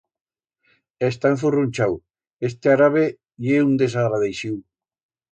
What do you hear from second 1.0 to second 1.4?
Está